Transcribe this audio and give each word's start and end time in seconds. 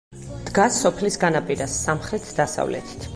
დგას 0.45 0.79
სოფლის 0.85 1.19
განაპირას, 1.25 1.77
სამხრეთ-დასავლეთით. 1.85 3.07